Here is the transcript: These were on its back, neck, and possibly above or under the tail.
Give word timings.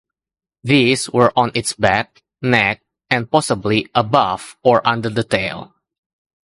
These 0.63 1.11
were 1.11 1.31
on 1.35 1.51
its 1.53 1.73
back, 1.73 2.23
neck, 2.41 2.81
and 3.11 3.29
possibly 3.29 3.87
above 3.93 4.57
or 4.63 4.81
under 4.83 5.09
the 5.11 5.23
tail. 5.23 5.75